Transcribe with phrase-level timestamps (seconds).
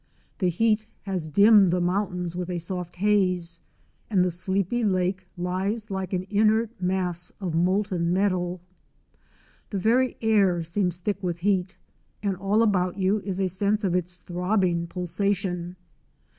[0.39, 3.61] 79 The heat has dimmed the mountains with a soft haze,
[4.09, 8.61] and the sleepy lake lies like an inert mass of molten metal.
[9.69, 11.77] The very air seems thick with heat,
[12.23, 15.75] and all about you is a sense of its throbbing pulsation.